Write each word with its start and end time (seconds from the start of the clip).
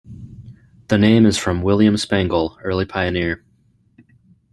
The 0.87 0.97
name 0.97 1.27
is 1.27 1.37
from 1.37 1.61
William 1.61 1.95
Spangle, 1.95 2.57
early 2.63 2.85
pioneer. 2.85 3.45